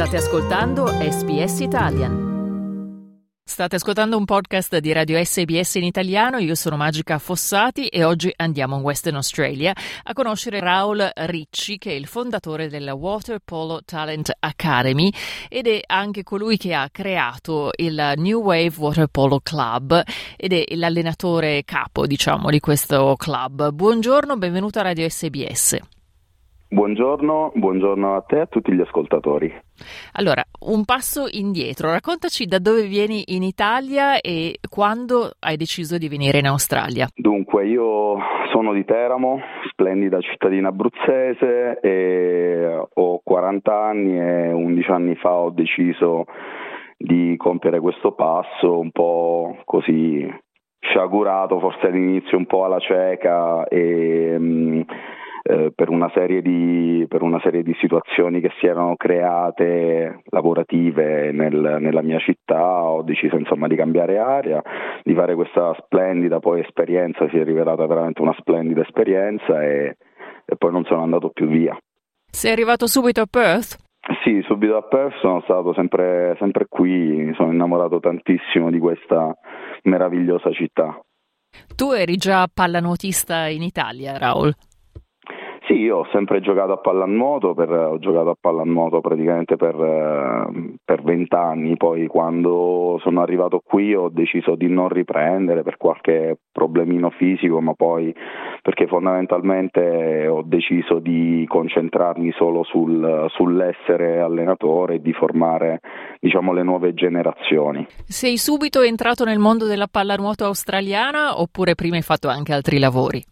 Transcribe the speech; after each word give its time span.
State 0.00 0.16
ascoltando 0.16 0.86
SBS 0.86 1.60
Italian. 1.60 3.34
State 3.44 3.76
ascoltando 3.76 4.16
un 4.16 4.24
podcast 4.24 4.78
di 4.78 4.94
Radio 4.94 5.22
SBS 5.22 5.74
in 5.74 5.84
italiano, 5.84 6.38
io 6.38 6.54
sono 6.54 6.78
Magica 6.78 7.18
Fossati 7.18 7.88
e 7.88 8.02
oggi 8.02 8.32
andiamo 8.36 8.76
in 8.76 8.82
Western 8.82 9.16
Australia 9.16 9.74
a 10.04 10.14
conoscere 10.14 10.58
Raul 10.58 11.06
Ricci 11.14 11.76
che 11.76 11.90
è 11.90 11.92
il 11.92 12.06
fondatore 12.06 12.70
della 12.70 12.94
Water 12.94 13.40
Polo 13.44 13.82
Talent 13.84 14.32
Academy 14.38 15.12
ed 15.50 15.66
è 15.66 15.82
anche 15.84 16.22
colui 16.22 16.56
che 16.56 16.72
ha 16.72 16.88
creato 16.90 17.70
il 17.76 18.14
New 18.16 18.40
Wave 18.40 18.72
Water 18.78 19.06
Polo 19.08 19.40
Club 19.42 20.02
ed 20.38 20.54
è 20.54 20.64
l'allenatore 20.76 21.62
capo 21.66 22.06
diciamo 22.06 22.48
di 22.48 22.58
questo 22.58 23.16
club. 23.18 23.70
Buongiorno, 23.70 24.38
benvenuto 24.38 24.78
a 24.78 24.82
Radio 24.82 25.06
SBS. 25.06 25.99
Buongiorno, 26.72 27.50
buongiorno 27.56 28.14
a 28.14 28.20
te 28.20 28.36
e 28.36 28.40
a 28.42 28.46
tutti 28.46 28.72
gli 28.72 28.80
ascoltatori. 28.80 29.52
Allora, 30.12 30.44
un 30.66 30.84
passo 30.84 31.26
indietro, 31.28 31.90
raccontaci 31.90 32.46
da 32.46 32.60
dove 32.60 32.86
vieni 32.86 33.34
in 33.34 33.42
Italia 33.42 34.20
e 34.20 34.60
quando 34.70 35.32
hai 35.40 35.56
deciso 35.56 35.98
di 35.98 36.06
venire 36.06 36.38
in 36.38 36.46
Australia. 36.46 37.08
Dunque, 37.12 37.66
io 37.66 38.16
sono 38.52 38.72
di 38.72 38.84
Teramo, 38.84 39.40
splendida 39.68 40.20
cittadina 40.20 40.68
abruzzese 40.68 41.80
e 41.80 42.86
ho 42.94 43.20
40 43.24 43.74
anni 43.74 44.20
e 44.20 44.52
11 44.52 44.90
anni 44.92 45.16
fa 45.16 45.32
ho 45.32 45.50
deciso 45.50 46.26
di 46.96 47.34
compiere 47.36 47.80
questo 47.80 48.12
passo 48.12 48.78
un 48.78 48.92
po' 48.92 49.56
così 49.64 50.24
sciagurato, 50.78 51.58
forse 51.58 51.88
all'inizio 51.88 52.38
un 52.38 52.46
po' 52.46 52.64
alla 52.64 52.78
cieca 52.78 53.64
e 53.66 54.36
mm, 54.38 54.80
eh, 55.42 55.72
per, 55.74 55.88
una 55.88 56.10
di, 56.42 57.06
per, 57.08 57.22
una 57.22 57.40
serie 57.40 57.62
di, 57.62 57.74
situazioni 57.80 58.40
che 58.40 58.50
si 58.58 58.66
erano 58.66 58.96
create 58.96 60.22
lavorative 60.30 61.32
nel, 61.32 61.78
nella 61.80 62.02
mia 62.02 62.18
città, 62.18 62.84
ho 62.84 63.02
deciso 63.02 63.36
insomma 63.36 63.66
di 63.66 63.76
cambiare 63.76 64.18
aria, 64.18 64.62
di 65.02 65.14
fare 65.14 65.34
questa 65.34 65.74
splendida 65.78 66.40
poi 66.40 66.60
esperienza, 66.60 67.28
si 67.30 67.38
è 67.38 67.44
rivelata 67.44 67.86
veramente 67.86 68.20
una 68.20 68.34
splendida 68.38 68.82
esperienza 68.82 69.62
e, 69.62 69.96
e 70.44 70.56
poi 70.56 70.72
non 70.72 70.84
sono 70.84 71.02
andato 71.02 71.30
più 71.30 71.46
via. 71.46 71.76
Sei 72.30 72.52
arrivato 72.52 72.86
subito 72.86 73.20
a 73.20 73.26
Perth? 73.28 73.76
Sì, 74.24 74.40
subito 74.46 74.76
a 74.76 74.82
Perth 74.82 75.18
sono 75.20 75.40
stato 75.42 75.74
sempre, 75.74 76.36
sempre 76.38 76.66
qui, 76.68 76.90
mi 76.90 77.34
sono 77.34 77.52
innamorato 77.52 78.00
tantissimo 78.00 78.70
di 78.70 78.78
questa 78.78 79.34
meravigliosa 79.82 80.50
città. 80.52 81.00
Tu 81.74 81.92
eri 81.92 82.16
già 82.16 82.46
pallanuotista 82.52 83.48
in 83.48 83.62
Italia, 83.62 84.16
Raul? 84.16 84.54
Io 85.80 85.96
ho 85.96 86.06
sempre 86.12 86.40
giocato 86.40 86.72
a 86.72 86.76
pallanuoto, 86.76 87.54
per, 87.54 87.70
ho 87.70 87.98
giocato 87.98 88.28
a 88.28 88.36
pallanuoto 88.38 89.00
praticamente 89.00 89.56
per 89.56 91.02
vent'anni, 91.02 91.78
poi 91.78 92.06
quando 92.06 92.98
sono 93.00 93.22
arrivato 93.22 93.62
qui 93.64 93.94
ho 93.94 94.10
deciso 94.10 94.56
di 94.56 94.68
non 94.68 94.90
riprendere 94.90 95.62
per 95.62 95.78
qualche 95.78 96.36
problemino 96.52 97.08
fisico, 97.08 97.62
ma 97.62 97.72
poi 97.72 98.14
perché 98.60 98.86
fondamentalmente 98.86 100.26
ho 100.28 100.42
deciso 100.44 100.98
di 100.98 101.46
concentrarmi 101.48 102.30
solo 102.32 102.62
sul, 102.62 103.26
sull'essere 103.30 104.20
allenatore 104.20 104.96
e 104.96 105.00
di 105.00 105.14
formare 105.14 105.80
diciamo, 106.20 106.52
le 106.52 106.62
nuove 106.62 106.92
generazioni. 106.92 107.86
Sei 108.04 108.36
subito 108.36 108.82
entrato 108.82 109.24
nel 109.24 109.38
mondo 109.38 109.64
della 109.64 109.88
pallanuoto 109.90 110.44
australiana 110.44 111.40
oppure 111.40 111.74
prima 111.74 111.96
hai 111.96 112.02
fatto 112.02 112.28
anche 112.28 112.52
altri 112.52 112.78
lavori? 112.78 113.24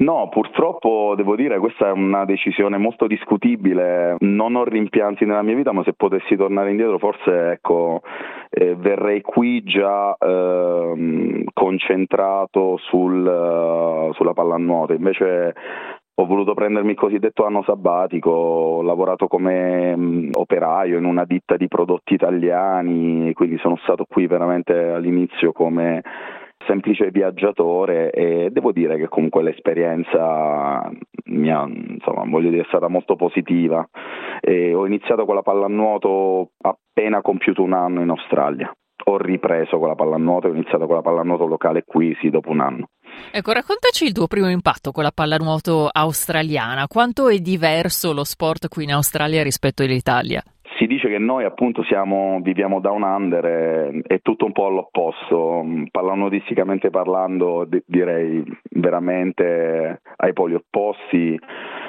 No, 0.00 0.28
purtroppo 0.28 1.14
devo 1.16 1.34
dire 1.34 1.58
questa 1.58 1.88
è 1.88 1.90
una 1.90 2.24
decisione 2.24 2.76
molto 2.78 3.08
discutibile. 3.08 4.14
Non 4.20 4.54
ho 4.54 4.62
rimpianti 4.62 5.24
nella 5.24 5.42
mia 5.42 5.56
vita, 5.56 5.72
ma 5.72 5.82
se 5.82 5.92
potessi 5.92 6.36
tornare 6.36 6.70
indietro 6.70 6.98
forse 6.98 7.50
ecco, 7.50 8.02
eh, 8.48 8.76
verrei 8.76 9.22
qui 9.22 9.60
già 9.64 10.14
eh, 10.16 11.44
concentrato 11.52 12.76
sul, 12.76 13.26
uh, 13.26 14.12
sulla 14.12 14.34
pallanuoto. 14.34 14.92
Invece 14.92 15.54
ho 16.14 16.26
voluto 16.26 16.54
prendermi 16.54 16.90
il 16.90 16.96
cosiddetto 16.96 17.44
anno 17.44 17.64
sabbatico, 17.64 18.30
ho 18.30 18.82
lavorato 18.82 19.26
come 19.26 19.96
mh, 19.96 20.30
operaio 20.34 20.98
in 20.98 21.06
una 21.06 21.24
ditta 21.24 21.56
di 21.56 21.66
prodotti 21.66 22.14
italiani, 22.14 23.32
quindi 23.34 23.58
sono 23.58 23.76
stato 23.82 24.04
qui 24.08 24.28
veramente 24.28 24.74
all'inizio 24.74 25.50
come 25.50 26.02
semplice 26.68 27.10
viaggiatore 27.10 28.10
e 28.10 28.50
devo 28.50 28.70
dire 28.70 28.98
che 28.98 29.08
comunque 29.08 29.42
l'esperienza 29.42 30.88
mia, 31.24 31.66
insomma, 31.66 32.24
voglio 32.26 32.50
dire, 32.50 32.62
è 32.62 32.68
stata 32.68 32.88
molto 32.88 33.16
positiva. 33.16 33.88
E 34.40 34.74
ho 34.74 34.86
iniziato 34.86 35.24
con 35.24 35.34
la 35.34 35.42
pallanuoto 35.42 36.50
appena 36.60 37.22
compiuto 37.22 37.62
un 37.62 37.72
anno 37.72 38.02
in 38.02 38.10
Australia. 38.10 38.70
Ho 39.04 39.16
ripreso 39.16 39.78
con 39.78 39.88
la 39.88 39.94
pallanuoto 39.94 40.46
e 40.46 40.50
ho 40.50 40.54
iniziato 40.54 40.86
con 40.86 40.96
la 40.96 41.02
pallanuoto 41.02 41.46
locale 41.46 41.82
qui, 41.84 42.14
sì, 42.20 42.28
dopo 42.28 42.50
un 42.50 42.60
anno. 42.60 42.88
Ecco, 43.32 43.52
raccontaci 43.52 44.04
il 44.04 44.12
tuo 44.12 44.26
primo 44.26 44.50
impatto 44.50 44.92
con 44.92 45.02
la 45.02 45.12
pallanuoto 45.12 45.88
australiana. 45.90 46.86
Quanto 46.86 47.28
è 47.28 47.38
diverso 47.38 48.12
lo 48.12 48.24
sport 48.24 48.68
qui 48.68 48.84
in 48.84 48.92
Australia 48.92 49.42
rispetto 49.42 49.82
all'Italia? 49.82 50.42
Si 50.78 50.86
dice 50.86 51.08
che 51.08 51.18
noi 51.18 51.44
appunto 51.44 51.82
siamo, 51.82 52.38
viviamo 52.40 52.80
down 52.80 53.02
under, 53.02 53.44
e, 53.44 54.02
è 54.06 54.20
tutto 54.22 54.44
un 54.44 54.52
po' 54.52 54.66
all'opposto, 54.66 55.64
pallanuotisticamente 55.90 56.88
parlando 56.90 57.64
d- 57.64 57.82
direi 57.84 58.42
veramente 58.70 60.00
ai 60.16 60.32
poli 60.32 60.54
opposti, 60.54 61.38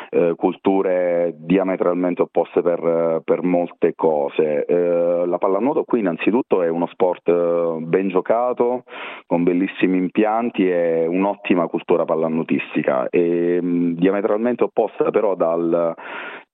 eh, 0.09 0.33
culture 0.35 1.35
diametralmente 1.37 2.23
opposte 2.23 2.61
per, 2.61 3.21
per 3.23 3.43
molte 3.43 3.93
cose. 3.95 4.65
Eh, 4.65 5.25
la 5.27 5.37
pallanuoto 5.37 5.83
qui 5.83 5.99
innanzitutto 5.99 6.63
è 6.63 6.67
uno 6.67 6.87
sport 6.87 7.27
eh, 7.29 7.77
ben 7.81 8.09
giocato, 8.09 8.83
con 9.27 9.43
bellissimi 9.43 9.97
impianti 9.97 10.67
e 10.67 11.05
un'ottima 11.05 11.67
cultura 11.67 12.05
pallanuotistica, 12.05 13.07
mh, 13.11 13.93
diametralmente 13.93 14.63
opposta 14.63 15.11
però 15.11 15.35
dal 15.35 15.95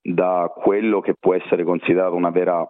da 0.07 0.53
quello 0.55 0.99
che 0.99 1.16
può 1.19 1.33
essere 1.33 1.63
considerato 1.63 2.13
una 2.13 2.29
vera 2.29 2.63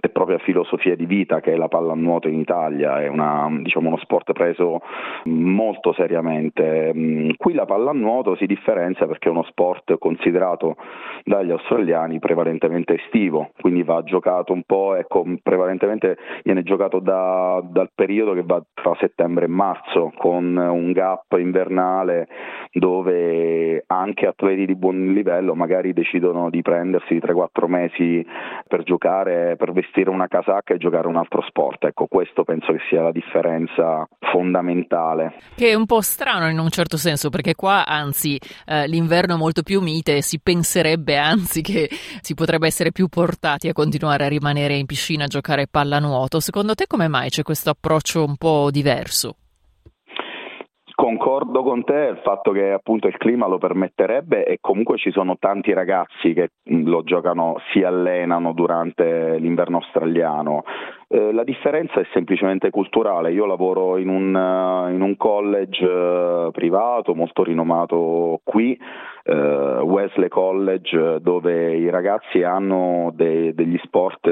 e 0.00 0.08
propria 0.08 0.38
filosofia 0.38 0.96
di 0.96 1.04
vita 1.04 1.40
che 1.40 1.52
è 1.52 1.56
la 1.56 1.68
pallanuoto 1.68 2.28
in 2.28 2.38
Italia, 2.38 3.02
è 3.02 3.08
una, 3.08 3.48
diciamo, 3.60 3.88
uno 3.88 3.98
sport 3.98 4.32
preso 4.32 4.80
molto 5.24 5.92
seriamente. 5.92 6.92
Mm, 6.94 7.30
qui 7.36 7.52
la 7.52 7.66
pallanuoto 7.66 8.34
si 8.36 8.46
differenzia 8.46 9.06
perché 9.06 9.28
è 9.28 9.30
uno 9.30 9.44
sport 9.44 9.98
considerato 9.98 10.76
dagli 11.24 11.50
australiani 11.50 12.18
prevalentemente 12.18 12.94
estivo, 12.94 13.50
quindi 13.60 13.82
va 13.82 14.02
giocato 14.02 14.54
un 14.54 14.62
po', 14.64 14.94
ecco, 14.94 15.24
prevalentemente 15.42 16.16
viene 16.44 16.62
giocato 16.62 16.98
da, 16.98 17.62
dal 17.62 17.90
periodo 17.94 18.32
che 18.32 18.42
va 18.42 18.62
tra 18.72 18.96
settembre 18.98 19.44
e 19.44 19.48
marzo, 19.48 20.12
con 20.16 20.56
un 20.56 20.92
gap 20.92 21.36
invernale 21.38 22.28
dove 22.72 23.84
anche 23.86 24.26
atleti 24.26 24.64
di 24.64 24.74
buon 24.74 25.12
livello 25.12 25.54
magari 25.54 25.92
decidono 25.92 26.48
di 26.48 26.62
prendersi 26.62 27.16
3-4 27.16 27.66
mesi 27.66 28.26
per 28.66 28.82
giocare, 28.82 29.56
per 29.56 29.72
vestire 29.72 29.89
vestire 29.90 30.10
una 30.10 30.28
casacca 30.28 30.74
e 30.74 30.78
giocare 30.78 31.08
un 31.08 31.16
altro 31.16 31.42
sport. 31.42 31.84
Ecco, 31.84 32.06
questo 32.06 32.44
penso 32.44 32.72
che 32.72 32.78
sia 32.88 33.02
la 33.02 33.10
differenza 33.10 34.06
fondamentale. 34.32 35.34
Che 35.54 35.68
è 35.68 35.74
un 35.74 35.86
po' 35.86 36.00
strano 36.00 36.48
in 36.48 36.58
un 36.58 36.70
certo 36.70 36.96
senso, 36.96 37.28
perché 37.28 37.54
qua 37.54 37.84
anzi 37.84 38.38
eh, 38.66 38.86
l'inverno 38.86 39.34
è 39.34 39.38
molto 39.38 39.62
più 39.62 39.80
mite 39.80 40.16
e 40.16 40.22
si 40.22 40.38
penserebbe 40.40 41.16
anzi 41.18 41.60
che 41.60 41.88
si 42.20 42.34
potrebbe 42.34 42.68
essere 42.68 42.92
più 42.92 43.08
portati 43.08 43.68
a 43.68 43.72
continuare 43.72 44.24
a 44.24 44.28
rimanere 44.28 44.76
in 44.76 44.86
piscina 44.86 45.24
a 45.24 45.28
giocare 45.28 45.66
pallanuoto. 45.66 46.38
Secondo 46.40 46.74
te 46.74 46.86
come 46.86 47.08
mai 47.08 47.28
c'è 47.28 47.42
questo 47.42 47.70
approccio 47.70 48.24
un 48.24 48.36
po' 48.36 48.70
diverso? 48.70 49.34
Concordo 51.10 51.64
con 51.64 51.82
te 51.82 52.10
il 52.12 52.20
fatto 52.22 52.52
che 52.52 52.70
appunto 52.70 53.08
il 53.08 53.16
clima 53.16 53.48
lo 53.48 53.58
permetterebbe 53.58 54.44
e 54.44 54.58
comunque 54.60 54.96
ci 54.96 55.10
sono 55.10 55.38
tanti 55.40 55.72
ragazzi 55.72 56.32
che 56.32 56.50
lo 56.66 57.02
giocano, 57.02 57.56
si 57.72 57.82
allenano 57.82 58.52
durante 58.52 59.36
l'inverno 59.40 59.78
australiano. 59.78 60.62
Eh, 61.08 61.32
la 61.32 61.42
differenza 61.42 61.98
è 61.98 62.06
semplicemente 62.12 62.70
culturale. 62.70 63.32
Io 63.32 63.44
lavoro 63.44 63.96
in 63.96 64.08
un, 64.08 64.32
uh, 64.32 64.88
in 64.92 65.00
un 65.00 65.16
college 65.16 65.84
uh, 65.84 66.52
privato 66.52 67.12
molto 67.16 67.42
rinomato 67.42 68.40
qui, 68.44 68.78
Wesley 69.30 70.28
College, 70.28 71.20
dove 71.20 71.76
i 71.76 71.88
ragazzi 71.90 72.42
hanno 72.42 73.12
de- 73.14 73.54
degli 73.54 73.78
sport 73.84 74.28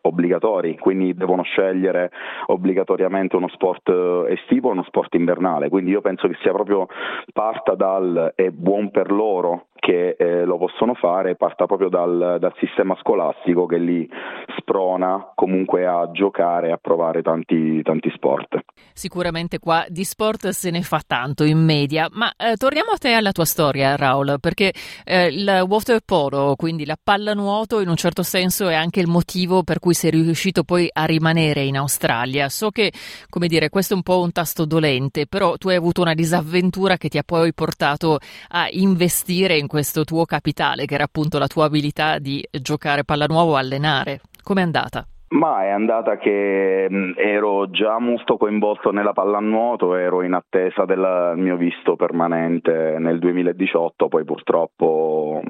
obbligatori, 0.00 0.78
quindi 0.78 1.14
devono 1.14 1.42
scegliere 1.42 2.10
obbligatoriamente 2.46 3.36
uno 3.36 3.48
sport 3.48 3.88
estivo 4.28 4.68
e 4.68 4.72
uno 4.72 4.84
sport 4.84 5.14
invernale. 5.14 5.68
Quindi 5.68 5.90
io 5.90 6.00
penso 6.00 6.28
che 6.28 6.36
sia 6.42 6.52
proprio 6.52 6.86
parta 7.32 7.74
dal 7.74 8.32
è 8.34 8.50
buon 8.50 8.90
per 8.90 9.10
loro 9.10 9.66
che 9.84 10.16
eh, 10.18 10.46
lo 10.46 10.56
possono 10.56 10.94
fare 10.94 11.36
parta 11.36 11.66
proprio 11.66 11.90
dal, 11.90 12.38
dal, 12.40 12.54
sistema 12.58 12.96
scolastico 13.00 13.66
che 13.66 13.76
li 13.76 14.08
sprona 14.56 15.32
comunque 15.34 15.84
a 15.84 16.10
giocare 16.10 16.68
e 16.68 16.72
a 16.72 16.78
provare 16.78 17.20
tanti, 17.20 17.82
tanti 17.82 18.10
sport. 18.14 18.60
Sicuramente 18.94 19.58
qua 19.58 19.84
di 19.88 20.04
sport 20.04 20.48
se 20.48 20.70
ne 20.70 20.80
fa 20.80 21.02
tanto 21.06 21.44
in 21.44 21.62
media, 21.62 22.08
ma 22.12 22.32
eh, 22.34 22.56
torniamo 22.56 22.92
a 22.92 22.96
te 22.96 23.12
alla 23.12 23.32
tua 23.32 23.44
storia 23.44 23.94
Raul, 23.94 24.38
perché 24.40 24.72
eh, 25.04 25.26
il 25.26 25.64
water 25.68 26.00
polo, 26.02 26.54
quindi 26.56 26.86
la 26.86 26.96
pallanuoto 27.02 27.80
in 27.80 27.88
un 27.88 27.96
certo 27.96 28.22
senso 28.22 28.68
è 28.68 28.74
anche 28.74 29.00
il 29.00 29.08
motivo 29.08 29.64
per 29.64 29.80
cui 29.80 29.92
sei 29.92 30.12
riuscito 30.12 30.64
poi 30.64 30.88
a 30.90 31.04
rimanere 31.04 31.62
in 31.62 31.76
Australia. 31.76 32.48
So 32.48 32.70
che, 32.70 32.90
come 33.28 33.48
dire, 33.48 33.68
questo 33.68 33.92
è 33.92 33.96
un 33.96 34.02
po' 34.02 34.22
un 34.22 34.32
tasto 34.32 34.64
dolente, 34.64 35.26
però 35.26 35.58
tu 35.58 35.68
hai 35.68 35.76
avuto 35.76 36.00
una 36.00 36.14
disavventura 36.14 36.96
che 36.96 37.10
ti 37.10 37.18
ha 37.18 37.22
poi 37.22 37.52
portato 37.52 38.18
a 38.48 38.66
investire 38.70 39.58
in 39.58 39.66
questo 39.66 39.72
tuo 40.04 40.24
capitale, 40.24 40.86
che 40.86 40.94
era 40.94 41.04
appunto 41.04 41.38
la 41.38 41.46
tua 41.46 41.64
abilità 41.64 42.18
di 42.18 42.46
giocare 42.50 43.04
pallanuovo, 43.04 43.56
allenare. 43.56 44.20
Com'è 44.42 44.62
andata? 44.62 45.06
Ma 45.34 45.64
è 45.64 45.70
andata 45.70 46.16
che 46.16 46.84
ero 47.16 47.68
già 47.70 47.98
molto 47.98 48.36
coinvolto 48.36 48.92
nella 48.92 49.12
pallanuoto, 49.12 49.96
ero 49.96 50.22
in 50.22 50.32
attesa 50.32 50.84
del 50.84 51.32
mio 51.36 51.56
visto 51.56 51.96
permanente 51.96 52.96
nel 53.00 53.18
2018, 53.18 54.06
poi 54.06 54.24
purtroppo 54.24 55.42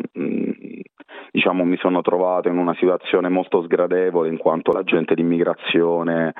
diciamo, 1.30 1.64
mi 1.64 1.76
sono 1.76 2.00
trovato 2.00 2.48
in 2.48 2.56
una 2.56 2.74
situazione 2.76 3.28
molto 3.28 3.62
sgradevole 3.62 4.28
in 4.30 4.38
quanto 4.38 4.72
l'agente 4.72 5.14
d'immigrazione 5.14 6.32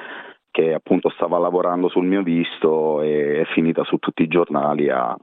che 0.51 0.73
appunto 0.73 1.11
stava 1.11 1.37
lavorando 1.39 1.89
sul 1.89 2.07
mio 2.07 2.23
visto 2.23 3.03
è, 3.03 3.41
è 3.41 3.45
finita 3.53 3.83
su 3.83 3.97
tutti 3.97 4.23
i 4.23 4.29
giornali 4.29 4.89
a, 4.89 5.15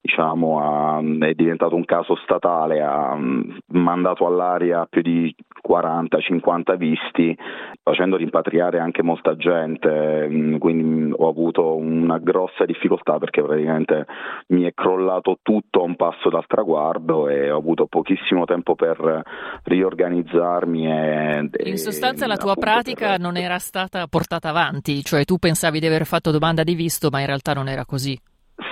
diciamo, 0.00 0.60
ha, 0.60 1.00
è 1.26 1.34
diventato 1.34 1.74
un 1.74 1.84
caso 1.84 2.16
statale, 2.22 2.80
ha 2.80 3.14
mm, 3.16 3.56
mandato 3.72 4.26
all'aria 4.26 4.86
più 4.88 5.02
di 5.02 5.34
40-50 5.66 6.76
visti, 6.76 7.36
facendo 7.82 8.16
rimpatriare 8.16 8.78
anche 8.78 9.02
molta 9.02 9.36
gente, 9.36 10.28
mm, 10.28 10.56
quindi 10.58 11.12
ho 11.16 11.28
avuto 11.28 11.74
una 11.74 12.18
grossa 12.18 12.64
difficoltà 12.64 13.18
perché 13.18 13.42
praticamente 13.42 14.06
mi 14.48 14.62
è 14.62 14.72
crollato 14.72 15.38
tutto 15.42 15.80
a 15.80 15.84
un 15.84 15.96
passo 15.96 16.30
dal 16.30 16.46
traguardo 16.46 17.28
e 17.28 17.50
ho 17.50 17.58
avuto 17.58 17.86
pochissimo 17.86 18.44
tempo 18.44 18.74
per 18.74 19.22
riorganizzarmi. 19.64 20.86
E, 20.86 21.50
In 21.64 21.78
sostanza 21.78 22.26
la 22.26 22.36
tua 22.36 22.54
pratica 22.54 23.10
per... 23.10 23.20
non 23.20 23.36
era 23.36 23.58
stata 23.58 24.06
portata 24.06 24.48
avanti, 24.48 25.02
cioè 25.02 25.24
tu 25.24 25.38
pensavi 25.38 25.80
di 25.80 25.86
aver 25.86 26.06
fatto 26.06 26.30
domanda 26.30 26.62
di 26.62 26.74
visto 26.74 27.08
ma 27.10 27.20
in 27.20 27.26
realtà 27.26 27.52
non 27.52 27.68
era 27.68 27.84
così. 27.84 28.16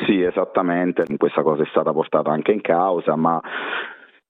Sì, 0.04 0.22
esattamente, 0.22 1.04
questa 1.16 1.42
cosa 1.42 1.62
è 1.62 1.66
stata 1.66 1.92
portata 1.92 2.30
anche 2.30 2.52
in 2.52 2.60
causa, 2.60 3.16
ma 3.16 3.40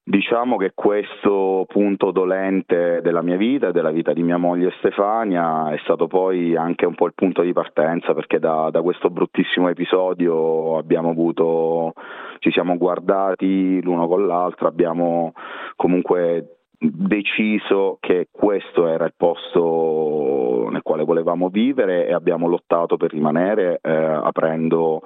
Diciamo 0.07 0.59
che 0.59 0.73
questo 0.75 1.65
punto 1.67 2.11
dolente 2.11 3.01
della 3.01 3.23
mia 3.23 3.39
vita 3.39 3.69
e 3.69 3.73
della 3.73 3.91
vita 3.91 4.13
di 4.13 4.23
mia 4.23 4.37
moglie 4.37 4.75
Stefania 4.77 5.73
è 5.73 5.79
stato 5.79 6.09
poi 6.09 6.55
anche 6.55 6.85
un 6.85 6.95
po' 6.95 7.07
il 7.07 7.15
punto 7.15 7.41
di 7.41 7.55
partenza 7.55 8.13
perché 8.13 8.39
da, 8.39 8.69
da 8.71 8.83
questo 8.83 9.09
bruttissimo 9.09 9.71
episodio 9.71 10.77
avuto, 10.77 11.95
ci 12.41 12.51
siamo 12.51 12.77
guardati 12.77 13.81
l'uno 13.81 14.07
con 14.07 14.27
l'altro, 14.27 14.69
abbiamo 14.69 15.33
comunque 15.75 16.59
deciso 16.79 17.97
che 17.99 18.29
questo 18.31 18.87
era 18.87 19.07
il 19.07 19.15
posto 19.17 20.69
nel 20.71 20.83
quale 20.83 21.05
volevamo 21.05 21.49
vivere 21.49 22.07
e 22.07 22.13
abbiamo 22.13 22.47
lottato 22.47 22.99
per 22.99 23.11
rimanere 23.11 23.79
eh, 23.81 23.91
aprendo 23.91 25.01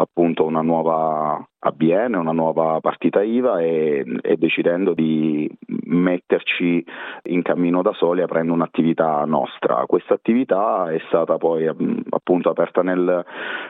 appunto 0.00 0.44
una 0.44 0.62
nuova 0.62 1.44
ABN, 1.58 2.14
una 2.14 2.32
nuova 2.32 2.78
partita 2.80 3.22
IVA 3.22 3.60
e, 3.60 4.04
e, 4.22 4.36
decidendo 4.36 4.94
di 4.94 5.50
metterci 5.86 6.84
in 7.24 7.42
cammino 7.42 7.82
da 7.82 7.92
soli 7.94 8.22
aprendo 8.22 8.52
un'attività 8.52 9.24
nostra. 9.24 9.84
Questa 9.86 10.14
attività 10.14 10.90
è 10.92 11.00
stata 11.08 11.36
poi 11.36 11.66
appunto 11.66 12.48
aperta 12.48 12.82
nel, 12.82 13.24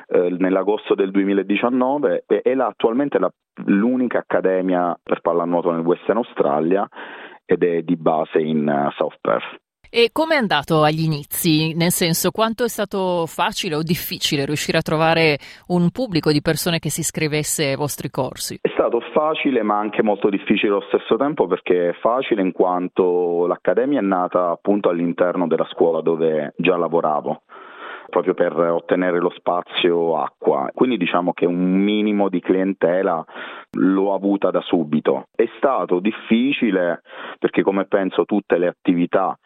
eh, 0.08 0.36
nell'agosto 0.38 0.94
del 0.94 1.10
2019 1.10 2.24
e 2.26 2.42
è 2.42 2.54
la, 2.54 2.66
attualmente 2.66 3.18
la, 3.18 3.32
l'unica 3.64 4.18
accademia 4.18 4.98
per 5.02 5.20
pallanuoto 5.20 5.70
nel 5.70 5.84
Western 5.84 6.18
Australia 6.18 6.86
ed 7.46 7.62
è 7.62 7.80
di 7.80 7.96
base 7.96 8.38
in 8.38 8.68
uh, 8.68 8.90
South 8.92 9.16
Perth. 9.22 9.60
E 9.90 10.10
come 10.12 10.34
è 10.34 10.36
andato 10.36 10.82
agli 10.82 11.00
inizi? 11.00 11.74
Nel 11.74 11.92
senso, 11.92 12.30
quanto 12.30 12.62
è 12.62 12.68
stato 12.68 13.24
facile 13.24 13.74
o 13.74 13.82
difficile 13.82 14.44
riuscire 14.44 14.76
a 14.76 14.82
trovare 14.82 15.38
un 15.68 15.88
pubblico 15.90 16.30
di 16.30 16.42
persone 16.42 16.78
che 16.78 16.90
si 16.90 17.00
iscrivesse 17.00 17.68
ai 17.68 17.76
vostri 17.76 18.10
corsi? 18.10 18.58
È 18.60 18.68
stato 18.74 19.00
facile 19.14 19.62
ma 19.62 19.78
anche 19.78 20.02
molto 20.02 20.28
difficile 20.28 20.72
allo 20.72 20.84
stesso 20.88 21.16
tempo 21.16 21.46
perché 21.46 21.88
è 21.88 21.92
facile 22.02 22.42
in 22.42 22.52
quanto 22.52 23.46
l'accademia 23.46 24.00
è 24.00 24.02
nata 24.02 24.50
appunto 24.50 24.90
all'interno 24.90 25.46
della 25.46 25.66
scuola 25.70 26.02
dove 26.02 26.52
già 26.58 26.76
lavoravo 26.76 27.44
proprio 28.10 28.32
per 28.32 28.58
ottenere 28.58 29.18
lo 29.20 29.32
spazio 29.36 30.18
acqua. 30.18 30.70
Quindi 30.74 30.98
diciamo 30.98 31.32
che 31.32 31.46
un 31.46 31.82
minimo 31.82 32.28
di 32.28 32.40
clientela 32.40 33.24
l'ho 33.72 34.14
avuta 34.14 34.50
da 34.50 34.60
subito. 34.62 35.28
È 35.34 35.44
stato 35.56 35.98
difficile 36.00 37.02
perché 37.38 37.62
come 37.62 37.84
penso 37.86 38.24
tutte 38.24 38.56
le 38.58 38.66
attività 38.66 39.38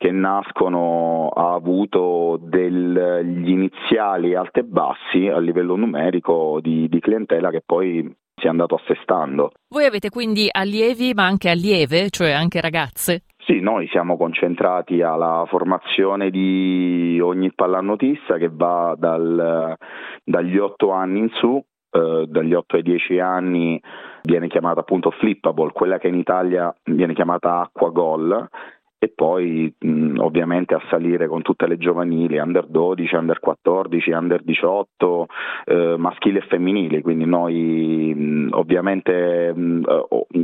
che 0.00 0.12
nascono 0.12 1.28
ha 1.28 1.52
avuto 1.52 2.38
degli 2.40 3.50
iniziali 3.50 4.34
alti 4.34 4.60
e 4.60 4.64
bassi 4.64 5.28
a 5.28 5.38
livello 5.38 5.76
numerico 5.76 6.58
di, 6.62 6.88
di 6.88 7.00
clientela 7.00 7.50
che 7.50 7.60
poi 7.60 8.10
si 8.34 8.46
è 8.46 8.48
andato 8.48 8.76
assestando. 8.76 9.50
Voi 9.68 9.84
avete 9.84 10.08
quindi 10.08 10.48
allievi 10.50 11.12
ma 11.12 11.26
anche 11.26 11.50
allieve, 11.50 12.08
cioè 12.08 12.30
anche 12.30 12.62
ragazze? 12.62 13.24
Sì, 13.44 13.60
noi 13.60 13.88
siamo 13.88 14.16
concentrati 14.16 15.02
alla 15.02 15.44
formazione 15.46 16.30
di 16.30 17.20
ogni 17.22 17.52
pallanotista 17.52 18.38
che 18.38 18.48
va 18.50 18.94
dal, 18.96 19.76
dagli 20.24 20.56
8 20.56 20.92
anni 20.92 21.18
in 21.18 21.28
su, 21.34 21.62
eh, 21.90 22.24
dagli 22.26 22.54
8 22.54 22.76
ai 22.76 22.82
10 22.82 23.18
anni 23.18 23.78
viene 24.22 24.48
chiamata 24.48 24.80
appunto 24.80 25.10
flippable, 25.10 25.72
quella 25.72 25.98
che 25.98 26.08
in 26.08 26.14
Italia 26.14 26.74
viene 26.84 27.12
chiamata 27.12 27.60
acqua 27.60 27.90
gol 27.90 28.48
e 29.02 29.10
poi 29.14 29.74
mh, 29.78 30.18
ovviamente 30.18 30.74
a 30.74 30.82
salire 30.90 31.26
con 31.26 31.40
tutte 31.40 31.66
le 31.66 31.78
giovanili, 31.78 32.36
under 32.36 32.66
12, 32.66 33.14
under 33.14 33.40
14, 33.40 34.10
under 34.10 34.42
18, 34.42 35.26
eh, 35.64 35.94
maschili 35.96 36.36
e 36.36 36.42
femminili, 36.42 37.00
quindi 37.00 37.24
noi 37.24 38.12
mh, 38.14 38.48
ovviamente 38.52 39.54
mh, 39.54 39.82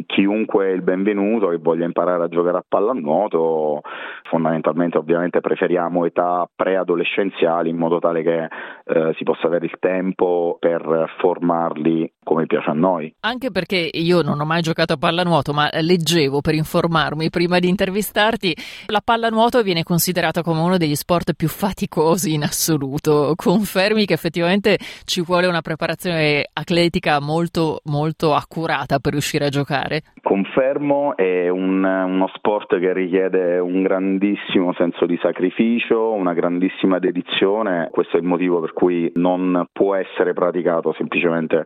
chiunque 0.06 0.68
è 0.68 0.70
il 0.70 0.80
benvenuto 0.80 1.48
che 1.48 1.58
voglia 1.58 1.84
imparare 1.84 2.24
a 2.24 2.28
giocare 2.28 2.56
a 2.56 2.64
pallanuoto, 2.66 3.82
fondamentalmente 4.30 4.96
ovviamente 4.96 5.40
preferiamo 5.40 6.06
età 6.06 6.48
preadolescenziali 6.56 7.68
in 7.68 7.76
modo 7.76 7.98
tale 7.98 8.22
che 8.22 8.48
eh, 8.86 9.14
si 9.18 9.24
possa 9.24 9.48
avere 9.48 9.66
il 9.66 9.76
tempo 9.78 10.56
per 10.58 11.12
formarli 11.18 12.10
come 12.26 12.46
piace 12.46 12.70
a 12.70 12.72
noi. 12.72 13.14
Anche 13.20 13.50
perché 13.50 13.88
io 13.92 14.22
non 14.22 14.40
ho 14.40 14.44
mai 14.44 14.60
giocato 14.60 14.94
a 14.94 14.96
pallanuoto, 14.96 15.52
ma 15.52 15.68
leggevo 15.72 16.40
per 16.40 16.54
informarmi 16.54 17.30
prima 17.30 17.60
di 17.60 17.68
intervistarti, 17.68 18.45
la 18.86 19.00
pallanuoto 19.02 19.62
viene 19.62 19.82
considerata 19.82 20.42
come 20.42 20.60
uno 20.60 20.76
degli 20.76 20.94
sport 20.94 21.34
più 21.34 21.48
faticosi 21.48 22.34
in 22.34 22.42
assoluto. 22.42 23.32
Confermi 23.34 24.04
che 24.04 24.14
effettivamente 24.14 24.78
ci 25.04 25.22
vuole 25.22 25.46
una 25.46 25.62
preparazione 25.62 26.48
atletica 26.52 27.20
molto 27.20 27.80
molto 27.84 28.34
accurata 28.34 28.98
per 28.98 29.12
riuscire 29.12 29.46
a 29.46 29.48
giocare? 29.48 30.02
Confermo, 30.22 31.16
è 31.16 31.48
un, 31.48 31.84
uno 31.84 32.30
sport 32.34 32.78
che 32.78 32.92
richiede 32.92 33.58
un 33.58 33.82
grandissimo 33.82 34.74
senso 34.74 35.06
di 35.06 35.18
sacrificio, 35.22 36.12
una 36.12 36.32
grandissima 36.32 36.98
dedizione, 36.98 37.88
questo 37.92 38.16
è 38.16 38.20
il 38.20 38.26
motivo 38.26 38.60
per 38.60 38.72
cui 38.72 39.10
non 39.14 39.66
può 39.72 39.94
essere 39.94 40.32
praticato 40.32 40.92
semplicemente 40.96 41.64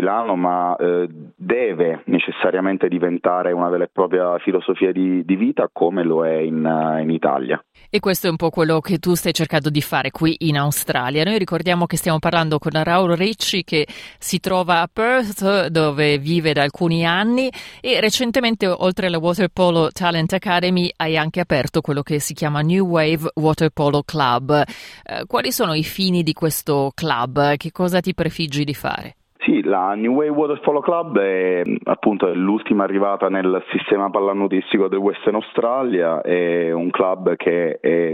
l'anno, 0.00 0.34
ma 0.36 0.76
eh, 0.76 1.08
deve 1.36 2.02
necessariamente 2.06 2.88
diventare 2.88 3.52
una 3.52 3.68
vera 3.68 3.84
e 3.84 3.90
propria 3.92 4.36
filosofia 4.38 4.92
di, 4.92 5.24
di 5.24 5.36
vita 5.36 5.68
come 5.80 6.02
lo 6.04 6.26
è 6.26 6.36
in, 6.36 6.62
uh, 6.62 7.00
in, 7.00 7.08
Italia. 7.08 7.58
E 7.88 8.00
questo 8.00 8.26
è 8.26 8.30
un 8.30 8.36
po' 8.36 8.50
quello 8.50 8.80
che 8.80 8.98
tu 8.98 9.14
stai 9.14 9.32
cercando 9.32 9.70
di 9.70 9.80
fare 9.80 10.10
qui 10.10 10.36
in 10.40 10.58
Australia. 10.58 11.24
Noi 11.24 11.38
ricordiamo 11.38 11.86
che 11.86 11.96
stiamo 11.96 12.18
parlando 12.18 12.58
con 12.58 12.72
Raul 12.72 13.16
Ricci 13.16 13.64
che 13.64 13.88
si 14.18 14.40
trova 14.40 14.82
a 14.82 14.90
Perth 14.92 15.68
dove 15.68 16.18
vive 16.18 16.52
da 16.52 16.64
alcuni 16.64 17.06
anni 17.06 17.50
e 17.80 17.98
recentemente 17.98 18.66
oltre 18.66 19.06
alla 19.06 19.16
Water 19.16 19.48
Polo 19.48 19.90
Talent 19.90 20.34
Academy 20.34 20.92
hai 20.96 21.16
anche 21.16 21.40
aperto 21.40 21.80
quello 21.80 22.02
che 22.02 22.20
si 22.20 22.34
chiama 22.34 22.60
New 22.60 22.86
Wave 22.86 23.30
Water 23.36 23.70
Polo 23.70 24.02
Club. 24.02 24.62
Eh, 25.02 25.24
quali 25.26 25.50
sono 25.50 25.72
i 25.72 25.82
fini 25.82 26.22
di 26.22 26.34
questo 26.34 26.92
club? 26.94 27.56
Che 27.56 27.72
cosa 27.72 28.00
ti 28.00 28.12
prefiggi 28.12 28.64
di 28.64 28.74
fare? 28.74 29.14
Sì, 29.50 29.64
la 29.64 29.94
New 29.96 30.14
Way 30.14 30.28
Water 30.28 30.60
Polo 30.60 30.78
Club 30.78 31.18
è 31.18 31.64
appunto 31.86 32.32
l'ultima 32.32 32.84
arrivata 32.84 33.28
nel 33.28 33.60
sistema 33.72 34.08
pallanutistico 34.08 34.86
del 34.86 35.00
Western 35.00 35.34
Australia, 35.34 36.20
è 36.20 36.70
un 36.70 36.88
club 36.90 37.34
che 37.34 37.80
è 37.80 38.12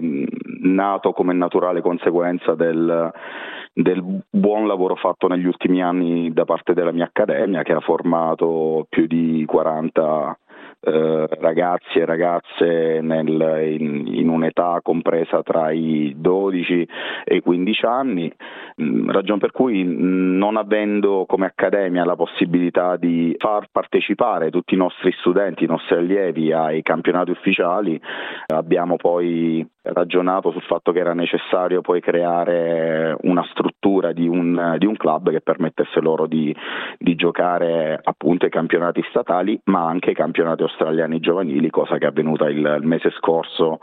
nato 0.63 1.13
come 1.13 1.35
naturale 1.35 1.83
conseguenza 1.83 2.55
del, 2.55 3.13
del 3.75 4.23
buon 4.31 4.67
lavoro 4.67 4.95
fatto 4.95 5.29
negli 5.29 5.45
ultimi 5.45 5.83
anni 5.83 6.33
da 6.33 6.47
parte 6.47 6.73
della 6.73 6.93
mia 6.93 7.05
accademia 7.05 7.63
che 7.63 7.75
ha 7.75 7.81
formato 7.81 8.87
più 8.89 9.07
di 9.07 9.45
40 9.47 10.39
eh, 10.81 11.27
ragazzi 11.41 11.99
e 11.99 12.05
ragazze 12.05 13.01
nel, 13.01 13.77
in, 13.79 14.07
in, 14.07 14.29
un'età 14.29 14.81
compresa 14.83 15.43
tra 15.43 15.71
i 15.71 16.15
12 16.17 16.89
e 17.25 17.37
i 17.37 17.41
15 17.41 17.87
anni, 17.87 18.33
mm, 18.83 19.11
ragione 19.11 19.41
per 19.41 19.51
cui 19.53 19.83
mm, 19.83 20.37
non 20.37 20.57
avendo 20.57 21.25
come 21.27 21.47
accademia 21.47 22.05
la 22.05 22.15
possibilità 22.15 22.97
di 22.97 23.35
far 23.39 23.67
partecipare 23.73 24.51
tutti 24.51 24.75
i 24.75 24.79
nostri 24.79 25.13
studenti, 25.19 25.65
i 25.65 25.69
nostri 25.69 25.97
allievi 25.97 26.53
ai 26.53 26.83
campionati 26.83 27.31
ufficiali, 27.31 28.01
abbiamo 28.47 28.97
poi 28.97 29.67
ragionato 29.93 30.51
sul 30.51 30.63
fatto 30.63 30.93
che 30.93 31.01
era 31.01 31.15
necessario 31.15 31.81
poi 31.81 32.01
creare 32.01 33.17
una 33.23 33.45
struttura 33.51 34.13
di 34.13 34.27
un, 34.27 34.77
di 34.79 34.87
un 34.87 34.97
club 34.97 35.31
che 35.31 35.41
permettesse 35.41 36.01
loro 36.01 36.27
di, 36.27 36.55
di, 36.99 37.15
giocare 37.15 37.99
appunto 38.03 38.47
i 38.47 38.51
campionati 38.51 39.03
statali 39.09 39.59
ma 39.65 39.87
anche 39.87 40.11
i 40.11 40.15
campionati 40.15 40.63
australiani 40.63 41.21
giovanili, 41.21 41.71
cosa 41.71 41.99
che 41.99 42.07
è 42.07 42.09
avvenuta 42.09 42.49
il, 42.49 42.59
il 42.59 42.87
mese 42.87 43.11
scorso. 43.19 43.79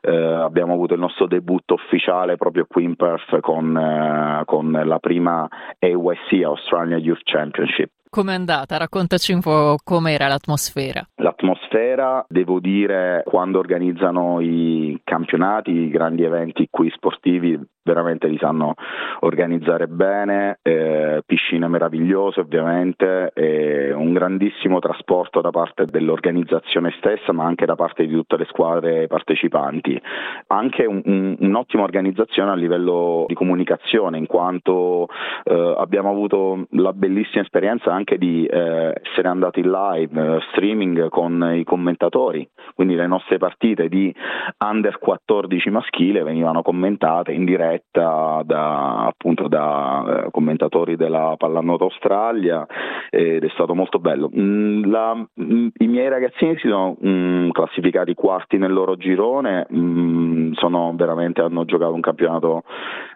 Eh, 0.00 0.14
abbiamo 0.14 0.74
avuto 0.74 0.94
il 0.94 1.00
nostro 1.00 1.26
debutto 1.26 1.74
ufficiale 1.74 2.36
proprio 2.36 2.66
qui 2.68 2.84
in 2.84 2.96
Perth 2.96 3.40
con, 3.40 3.76
eh, 3.76 4.42
con 4.44 4.70
la 4.70 4.98
prima 4.98 5.48
AYC 5.78 6.44
Australian 6.44 7.00
Youth 7.00 7.22
Championship. 7.24 7.90
Com'è 8.10 8.32
andata? 8.32 8.78
Raccontaci 8.78 9.32
un 9.32 9.40
po' 9.40 9.76
com'era 9.84 10.28
l'atmosfera. 10.28 11.06
L'atmosfera, 11.40 12.24
devo 12.28 12.58
dire, 12.58 13.22
quando 13.24 13.60
organizzano 13.60 14.40
i 14.40 15.00
campionati, 15.04 15.70
i 15.70 15.88
grandi 15.88 16.24
eventi 16.24 16.66
qui 16.68 16.90
sportivi, 16.90 17.56
veramente 17.88 18.28
li 18.28 18.36
sanno 18.38 18.74
organizzare 19.20 19.88
bene, 19.88 20.58
eh, 20.62 21.22
piscine 21.24 21.66
meravigliose 21.68 22.40
ovviamente, 22.40 23.30
e 23.34 23.92
un 23.92 24.12
grandissimo 24.12 24.78
trasporto 24.78 25.40
da 25.40 25.50
parte 25.50 25.86
dell'organizzazione 25.86 26.92
stessa 26.98 27.32
ma 27.32 27.44
anche 27.44 27.64
da 27.64 27.74
parte 27.74 28.06
di 28.06 28.12
tutte 28.12 28.36
le 28.36 28.44
squadre 28.46 29.06
partecipanti. 29.06 30.00
Anche 30.48 30.84
un, 30.84 31.00
un, 31.04 31.36
un'ottima 31.38 31.82
organizzazione 31.82 32.50
a 32.50 32.54
livello 32.54 33.24
di 33.26 33.34
comunicazione 33.34 34.18
in 34.18 34.26
quanto 34.26 35.08
eh, 35.44 35.74
abbiamo 35.78 36.10
avuto 36.10 36.66
la 36.72 36.92
bellissima 36.92 37.42
esperienza 37.42 37.92
anche 37.92 38.18
di 38.18 38.44
eh, 38.44 39.00
essere 39.02 39.28
andati 39.28 39.60
in 39.60 39.70
live, 39.70 40.36
eh, 40.36 40.40
streaming 40.52 41.08
con 41.08 41.54
i 41.54 41.64
commentatori, 41.64 42.46
quindi 42.74 42.94
le 42.94 43.06
nostre 43.06 43.38
partite 43.38 43.88
di 43.88 44.14
under 44.58 44.98
14 44.98 45.70
maschile 45.70 46.22
venivano 46.22 46.62
commentate 46.62 47.32
in 47.32 47.44
diretta 47.44 47.77
diretta 47.78 48.42
da, 48.44 49.06
appunto, 49.06 49.48
da 49.48 50.24
eh, 50.24 50.30
commentatori 50.30 50.96
della 50.96 51.34
Pallanuoto 51.36 51.84
Australia 51.84 52.66
ed 53.10 53.44
è 53.44 53.48
stato 53.50 53.74
molto 53.74 53.98
bello. 53.98 54.30
Mm, 54.36 54.84
la, 54.84 55.14
mm, 55.14 55.68
I 55.78 55.86
miei 55.86 56.08
ragazzini 56.08 56.56
si 56.58 56.68
sono 56.68 56.96
mm, 57.04 57.50
classificati 57.50 58.14
quarti 58.14 58.58
nel 58.58 58.72
loro 58.72 58.96
girone, 58.96 59.66
mm, 59.72 60.52
hanno 61.48 61.64
giocato 61.64 61.92
un 61.92 62.00
campionato 62.00 62.62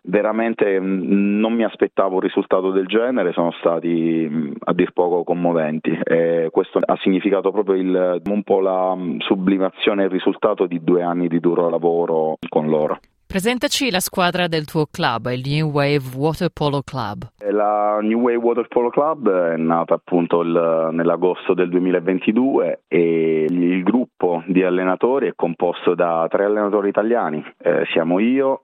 veramente, 0.04 0.81
mm, 0.81 1.38
non 1.38 1.52
mi 1.52 1.64
aspettavo 1.64 2.14
un 2.14 2.21
risultato 2.21 2.71
del 2.71 2.87
genere, 2.87 3.33
sono 3.33 3.52
stati 3.59 4.54
a 4.59 4.73
dir 4.73 4.92
poco 4.92 5.25
commoventi 5.25 5.99
e 6.02 6.49
questo 6.50 6.81
ha 6.83 6.97
significato 7.00 7.50
proprio 7.50 7.76
il, 7.76 8.23
un 8.25 8.42
po' 8.42 8.61
la 8.61 8.97
sublimazione 9.19 10.02
e 10.02 10.04
il 10.07 10.11
risultato 10.11 10.66
di 10.66 10.83
due 10.83 11.02
anni 11.02 11.28
di 11.28 11.40
duro 11.40 11.69
lavoro 11.69 12.38
con 12.49 12.69
loro. 12.69 12.99
Presentaci 13.33 13.91
la 13.91 14.01
squadra 14.01 14.47
del 14.47 14.67
tuo 14.67 14.85
club, 14.85 15.31
il 15.33 15.41
New 15.47 15.71
Wave 15.71 16.03
Water 16.17 16.51
Polo 16.53 16.83
Club. 16.83 17.31
La 17.51 17.99
New 18.03 18.21
Wave 18.21 18.37
Water 18.37 18.69
Polo 18.69 18.91
Club 18.91 19.31
è 19.31 19.57
nata 19.57 19.95
appunto 19.95 20.43
il, 20.43 20.91
nell'agosto 20.93 21.55
del 21.55 21.71
2022 21.71 22.83
e 22.89 23.47
il 23.49 23.83
gruppo 23.85 24.43
di 24.47 24.62
allenatori 24.62 25.29
è 25.29 25.33
composto 25.35 25.95
da 25.95 26.27
tre 26.29 26.45
allenatori 26.45 26.91
italiani. 26.91 27.43
Eh, 27.57 27.87
siamo 27.95 28.19
io, 28.19 28.61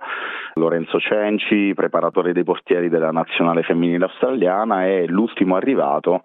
Lorenzo 0.52 0.98
Cenci, 0.98 1.72
preparatore 1.72 2.34
dei 2.34 2.44
portieri 2.44 2.90
della 2.90 3.10
nazionale 3.10 3.62
femminile 3.62 4.04
australiana 4.04 4.84
e 4.84 5.06
l'ultimo 5.06 5.56
arrivato, 5.56 6.20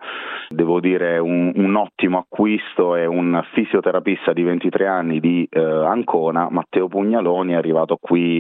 devo 0.50 0.82
dire 0.82 1.18
un, 1.18 1.54
un 1.56 1.76
ottimo 1.76 2.18
acquisto 2.18 2.96
è 2.96 3.06
un 3.06 3.42
fisioterapista 3.54 4.34
di 4.34 4.44
23 4.44 4.86
anni 4.86 5.22
di 5.22 5.48
eh, 5.50 5.62
Ancona, 5.62 6.50
Matteo 6.52 6.90
Pugnaloni, 6.90 7.54
è 7.54 7.56
arrivato 7.56 7.98
qui 8.02 8.33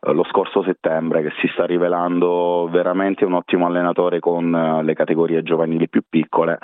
eh, 0.00 0.12
lo 0.12 0.24
scorso 0.24 0.62
settembre 0.62 1.22
che 1.22 1.32
si 1.40 1.48
sta 1.48 1.66
rivelando 1.66 2.68
veramente 2.70 3.24
un 3.24 3.32
ottimo 3.32 3.66
allenatore 3.66 4.20
con 4.20 4.54
eh, 4.54 4.82
le 4.84 4.94
categorie 4.94 5.42
giovanili 5.42 5.88
più 5.88 6.02
piccole, 6.08 6.58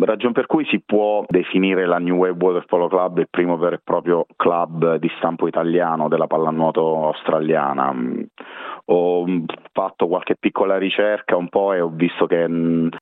ragione 0.00 0.32
per 0.32 0.46
cui 0.46 0.64
si 0.66 0.82
può 0.84 1.24
definire 1.28 1.86
la 1.86 1.98
New 1.98 2.16
Wave 2.16 2.44
Water 2.44 2.64
Polo 2.66 2.88
Club 2.88 3.18
il 3.18 3.28
primo 3.30 3.56
vero 3.56 3.76
e 3.76 3.80
proprio 3.82 4.26
club 4.36 4.96
di 4.96 5.10
stampo 5.18 5.46
italiano 5.46 6.08
della 6.08 6.26
pallanuoto 6.26 7.06
australiana. 7.06 7.94
Ho 8.86 9.24
fatto 9.72 10.08
qualche 10.08 10.34
piccola 10.36 10.76
ricerca 10.76 11.36
un 11.36 11.48
po' 11.48 11.72
e 11.72 11.80
ho 11.80 11.90
visto 11.90 12.26
che 12.26 12.48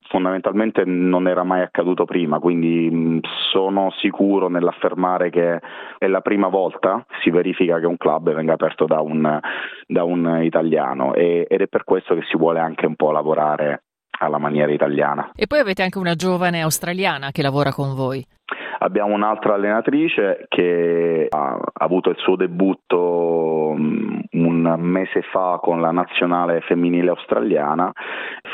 fondamentalmente 0.08 0.84
non 0.84 1.26
era 1.26 1.44
mai 1.44 1.62
accaduto 1.62 2.04
prima, 2.04 2.38
quindi 2.38 3.20
sono 3.50 3.90
sicuro 3.96 4.48
nell'affermare 4.48 5.30
che 5.30 5.60
è 5.96 6.06
la 6.06 6.20
prima 6.20 6.48
volta 6.48 7.04
si 7.22 7.30
verifica 7.30 7.80
che 7.80 7.86
un 7.86 7.96
club 7.96 8.34
venga 8.34 8.52
aperto 8.52 8.67
da 8.86 9.00
un, 9.00 9.40
da 9.86 10.04
un 10.04 10.40
italiano 10.42 11.14
e, 11.14 11.46
ed 11.48 11.60
è 11.60 11.66
per 11.66 11.84
questo 11.84 12.14
che 12.14 12.22
si 12.30 12.36
vuole 12.36 12.60
anche 12.60 12.86
un 12.86 12.96
po' 12.96 13.10
lavorare 13.10 13.82
alla 14.20 14.38
maniera 14.38 14.72
italiana. 14.72 15.30
E 15.34 15.46
poi 15.46 15.60
avete 15.60 15.82
anche 15.82 15.98
una 15.98 16.14
giovane 16.14 16.62
australiana 16.62 17.30
che 17.30 17.42
lavora 17.42 17.72
con 17.72 17.94
voi. 17.94 18.24
Abbiamo 18.80 19.14
un'altra 19.14 19.54
allenatrice 19.54 20.46
che 20.48 21.26
ha 21.28 21.58
avuto 21.72 22.10
il 22.10 22.16
suo 22.18 22.36
debutto 22.36 23.74
un 24.58 24.80
mese 24.80 25.22
fa 25.22 25.58
con 25.62 25.80
la 25.80 25.90
nazionale 25.90 26.60
femminile 26.62 27.10
australiana, 27.10 27.92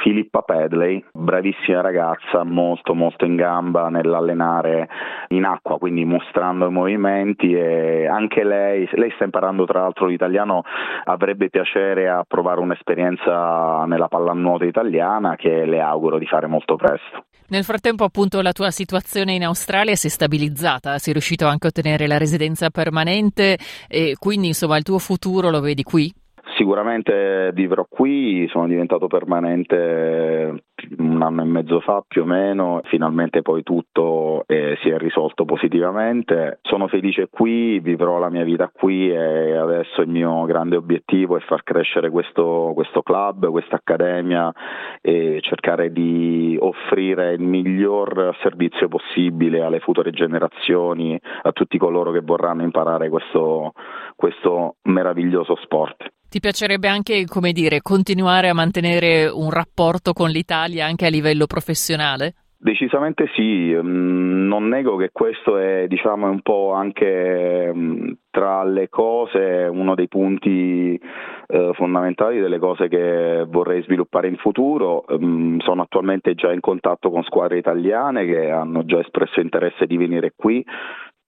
Filippa 0.02 0.42
Pedley, 0.42 1.02
bravissima 1.12 1.80
ragazza, 1.80 2.44
molto 2.44 2.94
molto 2.94 3.24
in 3.24 3.36
gamba 3.36 3.88
nell'allenare 3.88 4.88
in 5.28 5.44
acqua, 5.44 5.78
quindi 5.78 6.04
mostrando 6.04 6.66
i 6.66 6.70
movimenti 6.70 7.54
e 7.54 8.06
anche 8.06 8.44
lei, 8.44 8.88
lei 8.92 9.10
sta 9.12 9.24
imparando 9.24 9.64
tra 9.64 9.80
l'altro 9.80 10.06
l'italiano, 10.06 10.62
avrebbe 11.04 11.48
piacere 11.48 12.08
a 12.08 12.24
provare 12.26 12.60
un'esperienza 12.60 13.84
nella 13.86 14.08
pallanuoto 14.08 14.64
italiana 14.64 15.36
che 15.36 15.64
le 15.64 15.80
auguro 15.80 16.18
di 16.18 16.26
fare 16.26 16.46
molto 16.46 16.76
presto. 16.76 17.24
Nel 17.54 17.62
frattempo, 17.62 18.02
appunto, 18.02 18.40
la 18.40 18.50
tua 18.50 18.72
situazione 18.72 19.34
in 19.34 19.44
Australia 19.44 19.94
si 19.94 20.08
è 20.08 20.10
stabilizzata, 20.10 20.98
sei 20.98 21.12
riuscito 21.12 21.46
anche 21.46 21.66
a 21.66 21.68
ottenere 21.68 22.08
la 22.08 22.18
residenza 22.18 22.68
permanente 22.68 23.56
e 23.86 24.16
quindi, 24.18 24.48
insomma, 24.48 24.76
il 24.76 24.82
tuo 24.82 24.98
futuro 24.98 25.50
lo 25.50 25.60
vedi 25.60 25.84
qui? 25.84 26.12
Sicuramente 26.56 27.50
vivrò 27.52 27.84
qui, 27.88 28.46
sono 28.48 28.68
diventato 28.68 29.08
permanente 29.08 30.62
un 30.98 31.22
anno 31.22 31.42
e 31.42 31.44
mezzo 31.46 31.80
fa 31.80 32.04
più 32.06 32.22
o 32.22 32.24
meno, 32.24 32.80
finalmente 32.84 33.42
poi 33.42 33.62
tutto 33.62 34.44
eh, 34.46 34.78
si 34.80 34.88
è 34.88 34.98
risolto 34.98 35.44
positivamente. 35.44 36.58
Sono 36.62 36.86
felice 36.86 37.28
qui, 37.28 37.80
vivrò 37.80 38.18
la 38.18 38.30
mia 38.30 38.44
vita 38.44 38.70
qui 38.72 39.10
e 39.10 39.56
adesso 39.56 40.02
il 40.02 40.08
mio 40.08 40.44
grande 40.44 40.76
obiettivo 40.76 41.36
è 41.36 41.40
far 41.40 41.64
crescere 41.64 42.10
questo, 42.10 42.70
questo 42.74 43.02
club, 43.02 43.50
questa 43.50 43.76
accademia 43.76 44.52
e 45.00 45.40
cercare 45.40 45.90
di 45.90 46.56
offrire 46.60 47.32
il 47.32 47.40
miglior 47.40 48.36
servizio 48.42 48.86
possibile 48.86 49.62
alle 49.62 49.80
future 49.80 50.10
generazioni, 50.10 51.18
a 51.42 51.50
tutti 51.50 51.78
coloro 51.78 52.12
che 52.12 52.20
vorranno 52.20 52.62
imparare 52.62 53.08
questo, 53.08 53.72
questo 54.14 54.76
meraviglioso 54.82 55.56
sport. 55.56 56.12
Ti 56.34 56.40
piacerebbe 56.40 56.88
anche, 56.88 57.26
come 57.26 57.52
dire, 57.52 57.80
continuare 57.80 58.48
a 58.48 58.54
mantenere 58.54 59.28
un 59.28 59.52
rapporto 59.52 60.12
con 60.12 60.30
l'Italia 60.30 60.84
anche 60.84 61.06
a 61.06 61.08
livello 61.08 61.46
professionale? 61.46 62.34
Decisamente 62.58 63.30
sì, 63.36 63.72
mm, 63.72 64.48
non 64.48 64.66
nego 64.66 64.96
che 64.96 65.10
questo 65.12 65.58
è 65.58 65.86
diciamo, 65.86 66.28
un 66.28 66.40
po' 66.40 66.72
anche 66.72 67.70
mm, 67.72 68.10
tra 68.32 68.64
le 68.64 68.88
cose 68.88 69.68
uno 69.70 69.94
dei 69.94 70.08
punti 70.08 71.00
eh, 71.46 71.70
fondamentali 71.74 72.40
delle 72.40 72.58
cose 72.58 72.88
che 72.88 73.44
vorrei 73.46 73.84
sviluppare 73.84 74.26
in 74.26 74.36
futuro. 74.36 75.04
Mm, 75.12 75.60
sono 75.60 75.82
attualmente 75.82 76.34
già 76.34 76.52
in 76.52 76.58
contatto 76.58 77.12
con 77.12 77.22
squadre 77.22 77.58
italiane 77.58 78.26
che 78.26 78.50
hanno 78.50 78.84
già 78.84 78.98
espresso 78.98 79.38
interesse 79.38 79.86
di 79.86 79.96
venire 79.96 80.32
qui. 80.34 80.66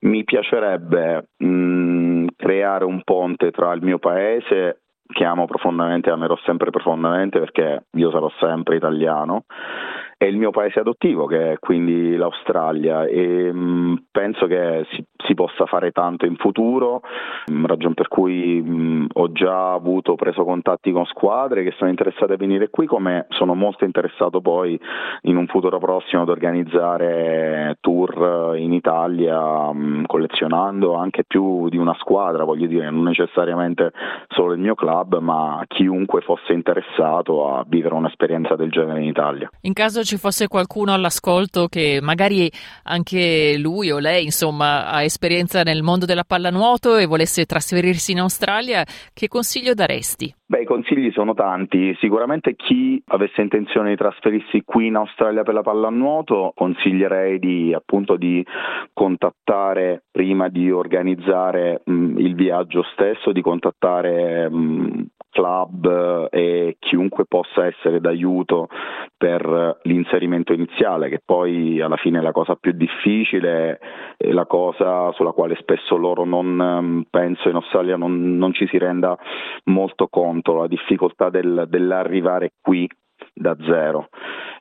Mi 0.01 0.25
piacerebbe 0.25 1.29
mh, 1.37 2.27
creare 2.35 2.85
un 2.85 3.03
ponte 3.05 3.53
tra 3.53 3.73
il 3.73 3.83
mio 3.83 3.99
paese 3.99 4.81
che 5.07 5.25
amo 5.25 5.47
profondamente 5.47 6.11
amerò 6.11 6.37
sempre 6.45 6.71
profondamente 6.71 7.39
perché 7.39 7.87
io 7.93 8.11
sarò 8.11 8.31
sempre 8.39 8.77
italiano 8.77 9.45
è 10.19 10.25
il 10.25 10.39
mio 10.39 10.51
paese 10.51 10.81
adottivo 10.81 11.27
che 11.27 11.53
è 11.53 11.59
quindi 11.59 12.17
l'Australia 12.17 13.05
e 13.05 13.53
mh, 13.53 13.59
mm, 13.59 13.95
penso 14.11 14.47
che 14.47 14.87
si, 14.93 15.05
si, 15.27 15.35
possa 15.35 15.67
fare 15.67 15.91
tanto 15.91 16.25
in 16.25 16.37
futuro, 16.37 17.03
mh, 17.47 17.55
mm, 17.55 17.65
ragione 17.67 17.95
per 17.95 18.09
cui 18.09 18.63
mh, 18.63 18.71
mm, 18.71 19.05
ho 19.13 19.33
già 19.33 19.73
avuto, 19.75 20.15
preso 20.15 20.45
contatti 20.45 20.91
con 20.91 21.05
squadre 21.05 21.63
che 21.63 21.75
sono 21.77 21.91
interessate 21.91 22.33
a 22.33 22.37
venire 22.37 22.71
qui, 22.71 22.87
come 22.87 23.27
sono 23.31 23.55
molto 23.55 23.85
interessato 23.85 24.41
poi 24.41 24.81
in 25.23 25.37
un 25.37 25.47
futuro 25.49 25.79
prossimo 25.79 26.23
ad 26.23 26.31
organizzare 26.31 27.77
tour 27.81 28.55
in 28.57 28.73
Italia 28.73 29.71
collezionando 30.07 30.95
anche 30.95 31.25
più 31.27 31.69
di 31.69 31.77
una 31.77 31.95
squadra, 31.99 32.45
voglio 32.45 32.67
dire, 32.67 32.89
non 32.91 33.03
necessariamente 33.03 33.93
solo 34.29 34.55
il 34.55 34.61
mio 34.61 34.75
club, 34.75 35.19
ma 35.19 35.63
chiunque 35.67 36.23
fosse 36.23 36.53
interessato 36.53 37.55
a 37.55 37.65
vivere 37.67 37.95
un'esperienza 37.95 38.57
del 38.57 38.71
genere 38.71 39.01
in 39.01 39.09
Italia. 39.09 39.51
In 39.63 39.73
caso 39.73 40.03
ci 40.07 40.17
fosse 40.17 40.49
qualcuno 40.49 40.95
all'ascolto 40.95 41.67
che 41.67 41.99
magari 42.01 42.51
anche 42.85 43.59
lui 43.59 43.91
o 43.91 43.99
lei, 43.99 44.25
insomma, 44.25 44.87
ha 44.87 45.03
esperienza 45.03 45.63
nel 45.63 45.83
mondo 45.83 46.07
della 46.07 46.25
pallanuoto 46.25 46.97
e 46.97 47.05
volesse 47.05 47.45
trasferirsi 47.45 48.13
in 48.13 48.21
Australia, 48.21 48.85
che 49.13 49.29
consiglio 49.29 49.75
daresti? 49.75 50.35
Beh, 50.49 50.63
i 50.63 50.65
consigli 50.65 51.11
sono 51.11 51.35
tanti. 51.35 51.97
Sicuramente 51.99 52.55
chi 52.55 53.03
avesse 53.09 53.43
intenzione 53.43 53.91
di 53.91 53.97
trasferirsi 53.97 54.63
qui 54.65 54.87
in 54.87 54.95
Australia 54.95 55.43
per 55.43 55.55
la 55.55 55.63
pallanuoto, 55.63 56.53
consiglierei 56.55 57.41
di 57.41 57.75
appunto 57.75 58.17
di 58.17 58.47
contattare 58.93 60.05
prima 60.09 60.49
di 60.49 60.71
organizzare 60.71 61.83
mh, 61.85 62.19
il 62.19 62.37
viaggio 62.37 62.85
stesso, 62.93 63.33
di 63.33 63.43
contattare 63.43 64.49
mh, 64.49 65.07
club 65.37 66.29
e 66.31 66.77
chiunque 66.79 67.27
possa 67.27 67.67
essere 67.67 68.01
d'aiuto 68.01 68.69
per 69.17 69.81
l'inserimento 69.83 70.55
iniziale, 70.55 71.11
che 71.11 71.21
poi 71.23 71.81
alla 71.83 71.97
fine 71.97 72.19
è 72.19 72.23
la 72.23 72.33
cosa 72.33 72.55
più 72.55 72.73
difficile, 72.73 73.79
è 74.17 74.31
la 74.33 74.47
cosa 74.47 75.13
sulla 75.13 75.33
quale 75.33 75.57
spesso 75.57 75.97
loro 75.97 76.25
non 76.25 77.05
penso 77.11 77.51
in 77.51 77.57
Australia 77.57 77.97
non, 77.97 78.39
non 78.39 78.55
ci 78.55 78.67
si 78.69 78.79
renda 78.79 79.17
molto 79.65 80.09
conto, 80.09 80.57
la 80.57 80.69
difficoltà 80.69 81.29
del, 81.29 81.67
dell'arrivare 81.69 82.53
qui 82.63 82.89
da 83.35 83.55
zero. 83.67 84.09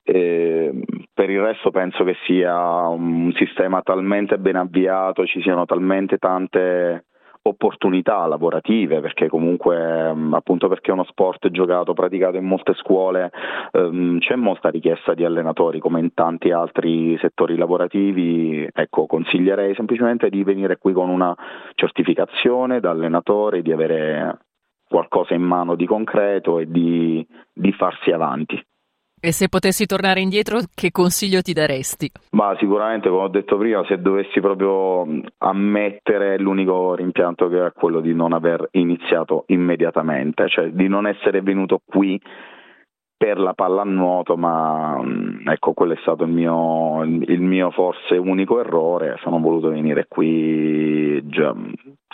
E 0.04 0.84
per 1.14 1.30
il 1.30 1.40
resto 1.42 1.72
penso 1.72 2.04
che 2.04 2.16
sia 2.26 2.88
un 2.90 3.32
sistema 3.36 3.82
talmente 3.82 4.38
ben 4.38 4.58
avviato, 4.58 5.26
ci 5.26 5.42
siano 5.42 5.66
talmente 5.66 6.18
tante 6.18 7.06
opportunità 7.48 8.26
lavorative 8.26 9.02
perché 9.02 9.28
comunque 9.28 10.14
mm, 10.14 10.34
appunto 10.34 10.68
perché 10.68 10.90
è 10.90 10.94
uno 10.94 11.04
sport 11.04 11.50
giocato, 11.52 11.94
praticato 11.94 12.38
in 12.38 12.46
molte 12.46 12.74
scuole 12.74 13.32
ehm, 13.72 14.20
c'è 14.20 14.36
molta 14.36 14.70
richiesta 14.70 15.14
di 15.14 15.24
allenatori 15.24 15.80
come 15.80 16.00
in 16.00 16.14
tanti 16.14 16.52
altri 16.52 17.18
settori 17.20 17.56
lavorativi. 17.56 18.68
Ecco 18.74 19.06
consiglierei 19.06 19.76
semplicemente 19.76 20.30
di 20.30 20.44
venire 20.44 20.78
qui 20.78 20.94
con 20.94 21.10
una 21.10 21.36
certificazione 21.76 22.80
da 22.80 22.90
allenatore 22.90 23.62
di 23.62 23.72
avere 23.72 24.40
qualcosa 24.88 25.34
in 25.34 25.44
mano 25.44 25.76
di 25.76 25.86
concreto 25.86 26.60
e 26.60 26.68
di, 26.68 27.26
di 27.54 27.72
farsi 27.74 28.12
avanti 28.12 28.60
e 29.26 29.32
se 29.32 29.50
potessi 29.50 29.88
tornare 29.88 30.20
indietro, 30.20 30.60
che 30.74 30.92
consiglio 30.92 31.42
ti 31.42 31.52
daresti? 31.52 32.12
Ma 32.32 32.56
sicuramente, 32.60 33.10
come 33.10 33.24
ho 33.24 33.28
detto 33.28 33.58
prima, 33.58 33.84
se 33.88 34.00
dovessi 34.00 34.40
proprio 34.40 35.06
ammettere 35.40 36.38
l'unico 36.38 36.94
rimpianto 36.94 37.48
che 37.48 37.56
era 37.56 37.72
quello 37.72 38.02
di 38.02 38.14
non 38.14 38.34
aver 38.34 38.68
iniziato 38.72 39.46
immediatamente, 39.48 40.48
cioè 40.48 40.70
di 40.70 40.88
non 40.88 41.08
essere 41.08 41.42
venuto 41.42 41.82
qui 41.84 42.22
per 43.18 43.40
la 43.40 43.54
pallanuoto, 43.54 44.38
ma 44.38 45.02
ecco, 45.46 45.74
quello 45.74 45.94
è 45.94 46.00
stato 46.02 46.26
il 46.26 46.32
mio, 46.32 47.02
il 47.04 47.42
mio 47.42 47.72
forse 47.72 48.18
unico 48.18 48.60
errore. 48.60 49.18
Sono 49.22 49.40
voluto 49.40 49.70
venire 49.70 50.06
qui 50.08 51.26
già, 51.28 51.56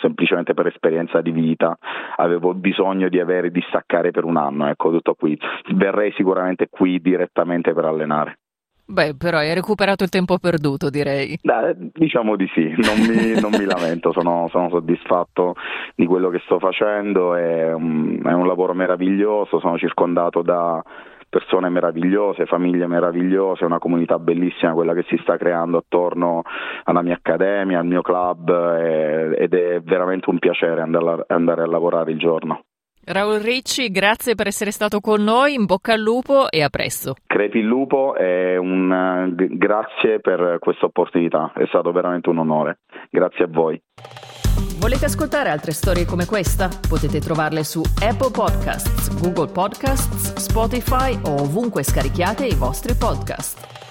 semplicemente 0.02 0.52
per 0.52 0.66
esperienza 0.66 1.22
di 1.22 1.30
vita, 1.30 1.78
avevo 2.16 2.52
bisogno 2.52 3.08
di 3.08 3.18
avere 3.18 3.50
di 3.50 3.64
staccare 3.68 4.10
per 4.10 4.24
un 4.24 4.36
anno, 4.36 4.68
ecco, 4.68 4.90
tutto 4.90 5.14
qui. 5.14 5.38
Verrei 5.74 6.12
sicuramente 6.12 6.66
qui 6.68 7.00
direttamente 7.00 7.72
per 7.72 7.86
allenare. 7.86 8.36
Beh, 8.84 9.14
però 9.16 9.38
hai 9.38 9.54
recuperato 9.54 10.02
il 10.02 10.10
tempo 10.10 10.36
perduto, 10.38 10.90
direi. 10.90 11.38
Beh, 11.40 11.76
diciamo 11.94 12.36
di 12.36 12.46
sì, 12.52 12.74
non 12.76 12.98
mi, 12.98 13.40
non 13.40 13.52
mi 13.52 13.64
lamento, 13.64 14.12
sono, 14.12 14.48
sono, 14.50 14.68
soddisfatto 14.68 15.54
di 15.94 16.04
quello 16.04 16.28
che 16.28 16.42
sto 16.44 16.58
facendo, 16.58 17.34
è 17.34 17.70
è 17.72 18.32
un 18.32 18.46
lavoro 18.46 18.74
meraviglioso, 18.74 19.60
sono 19.60 19.78
circondato 19.78 20.42
da 20.42 20.82
persone 21.32 21.70
meravigliose, 21.70 22.44
famiglie 22.44 22.86
meravigliose, 22.86 23.64
una 23.64 23.78
comunità 23.78 24.18
bellissima 24.18 24.74
quella 24.74 24.92
che 24.92 25.06
si 25.08 25.16
sta 25.22 25.38
creando 25.38 25.78
attorno 25.78 26.42
alla 26.84 27.00
mia 27.00 27.14
accademia, 27.14 27.78
al 27.78 27.86
mio 27.86 28.02
club 28.02 28.50
eh, 28.50 29.34
ed 29.38 29.54
è 29.54 29.80
veramente 29.80 30.28
un 30.28 30.38
piacere 30.38 30.82
andare 30.82 31.24
a, 31.26 31.34
andare 31.34 31.62
a 31.62 31.66
lavorare 31.66 32.10
il 32.12 32.18
giorno. 32.18 32.64
Raul 33.04 33.40
Ricci, 33.40 33.90
grazie 33.90 34.36
per 34.36 34.46
essere 34.46 34.70
stato 34.70 35.00
con 35.00 35.24
noi, 35.24 35.54
in 35.54 35.64
bocca 35.64 35.94
al 35.94 36.00
lupo 36.00 36.48
e 36.48 36.62
a 36.62 36.68
presto. 36.68 37.16
Crepi 37.26 37.58
il 37.58 37.64
lupo 37.64 38.14
e 38.14 38.56
un 38.56 39.34
grazie 39.34 40.20
per 40.20 40.58
questa 40.60 40.86
opportunità, 40.86 41.52
è 41.52 41.64
stato 41.66 41.90
veramente 41.90 42.28
un 42.28 42.38
onore. 42.38 42.78
Grazie 43.10 43.46
a 43.46 43.48
voi. 43.50 43.82
Volete 44.78 45.06
ascoltare 45.06 45.48
altre 45.48 45.72
storie 45.72 46.04
come 46.04 46.26
questa? 46.26 46.68
Potete 46.88 47.18
trovarle 47.18 47.64
su 47.64 47.82
Apple 48.00 48.30
Podcasts, 48.32 49.20
Google 49.20 49.50
Podcasts, 49.52 50.34
Spotify 50.34 51.18
o 51.24 51.42
ovunque 51.42 51.82
scarichiate 51.82 52.46
i 52.46 52.54
vostri 52.54 52.94
podcast. 52.94 53.81